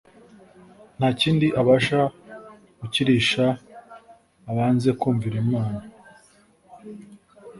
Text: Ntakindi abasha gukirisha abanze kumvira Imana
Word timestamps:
Ntakindi 0.97 1.47
abasha 1.61 1.99
gukirisha 2.79 3.45
abanze 4.49 4.89
kumvira 4.99 5.35
Imana 5.45 5.81